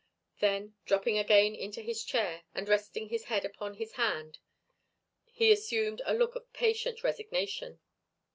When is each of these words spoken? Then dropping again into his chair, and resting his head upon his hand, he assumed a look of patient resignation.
Then 0.39 0.73
dropping 0.83 1.19
again 1.19 1.53
into 1.53 1.79
his 1.83 2.03
chair, 2.03 2.41
and 2.55 2.67
resting 2.67 3.09
his 3.09 3.25
head 3.25 3.45
upon 3.45 3.75
his 3.75 3.91
hand, 3.91 4.39
he 5.25 5.51
assumed 5.51 6.01
a 6.07 6.13
look 6.15 6.33
of 6.33 6.51
patient 6.53 7.03
resignation. 7.03 7.79